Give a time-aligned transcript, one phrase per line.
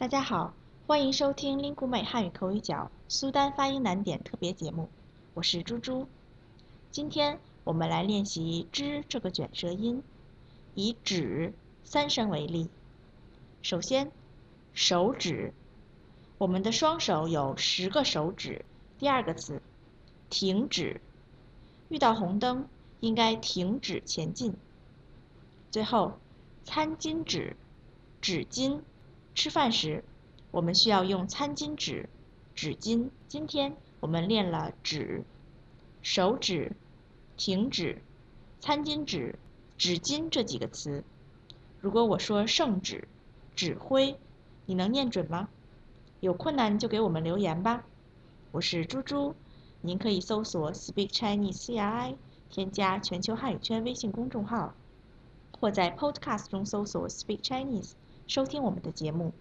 [0.00, 0.54] 大家好，
[0.86, 4.88] 欢迎收听林古美汉语口语角苏丹发音难点特别节目，
[5.34, 6.08] 我是猪猪。
[6.90, 10.02] 今天我们来练习“之”这个卷舌音，
[10.74, 11.52] 以“指”
[11.84, 12.70] 三声为例。
[13.60, 14.10] 首先，
[14.72, 15.52] 手指，
[16.38, 18.64] 我们的双手有十个手指。
[18.98, 19.60] 第二个词，
[20.30, 21.02] 停止，
[21.90, 22.66] 遇到红灯
[23.00, 24.54] 应该停止前进。
[25.70, 26.18] 最后，
[26.64, 27.54] 餐巾纸，
[28.22, 28.80] 纸巾。
[29.34, 30.04] 吃饭时，
[30.50, 32.08] 我们需要用餐巾纸、
[32.54, 33.10] 纸巾。
[33.28, 35.24] 今天我们练了“指”、
[36.02, 36.76] “手指”、
[37.36, 38.02] “停止”、
[38.60, 39.38] “餐巾纸”、
[39.78, 41.04] “纸巾”这几个词。
[41.80, 43.08] 如果我说“圣旨”、
[43.56, 44.18] “指挥”，
[44.66, 45.48] 你能念准吗？
[46.20, 47.86] 有困难就给我们留言吧。
[48.50, 49.34] 我是猪猪，
[49.80, 52.16] 您可以搜索 “Speak Chinese CRI”，
[52.50, 54.74] 添加全球汉语圈微信公众号，
[55.58, 57.92] 或在 Podcast 中搜索 “Speak Chinese”。
[58.30, 59.34] 收听我们的节目。